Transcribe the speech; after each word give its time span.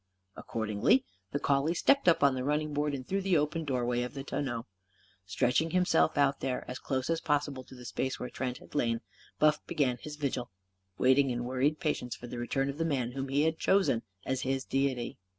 Accordingly, 0.35 1.05
the 1.31 1.37
collie 1.39 1.75
stepped 1.75 2.07
up 2.07 2.23
on 2.23 2.33
the 2.33 2.43
running 2.43 2.73
board, 2.73 2.95
and 2.95 3.07
through 3.07 3.21
the 3.21 3.37
open 3.37 3.65
doorway 3.65 4.01
of 4.01 4.15
the 4.15 4.23
tonneau. 4.23 4.65
Stretching 5.27 5.69
himself 5.69 6.17
out 6.17 6.39
there, 6.39 6.65
as 6.67 6.79
close 6.79 7.07
as 7.07 7.21
possible 7.21 7.63
to 7.63 7.75
the 7.75 7.85
space 7.85 8.19
where 8.19 8.31
Trent 8.31 8.57
had 8.57 8.73
lain, 8.73 9.01
Buff 9.37 9.63
began 9.67 9.97
his 9.97 10.15
vigil 10.15 10.49
waiting 10.97 11.29
in 11.29 11.43
worried 11.43 11.79
patience 11.79 12.15
for 12.15 12.25
the 12.25 12.39
return 12.39 12.67
of 12.67 12.79
the 12.79 12.83
man 12.83 13.11
whom 13.11 13.27
he 13.29 13.43
had 13.43 13.59
chosen 13.59 14.01
as 14.25 14.41
his 14.41 14.65
deity. 14.65 15.19